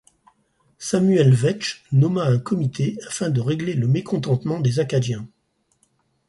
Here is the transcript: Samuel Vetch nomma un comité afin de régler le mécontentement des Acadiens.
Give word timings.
Samuel 0.79 1.31
Vetch 1.31 1.83
nomma 1.91 2.23
un 2.25 2.39
comité 2.39 2.97
afin 3.07 3.29
de 3.29 3.39
régler 3.39 3.75
le 3.75 3.87
mécontentement 3.87 4.59
des 4.59 4.79
Acadiens. 4.79 5.27